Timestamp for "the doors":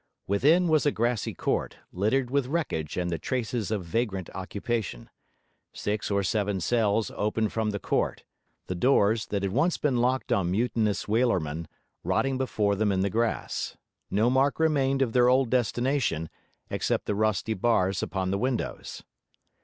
8.65-9.27